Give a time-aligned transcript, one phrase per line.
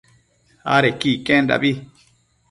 [0.75, 1.71] adequi iquendabi